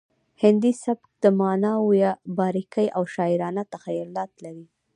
[0.43, 1.93] هندي سبک د معناوو
[2.37, 4.65] باریکۍ او شاعرانه تخیلات لري